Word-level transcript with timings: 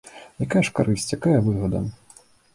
Якая 0.45 0.63
ж 0.69 0.73
карысць, 0.79 1.11
якая 1.19 1.37
выгада? 1.51 1.85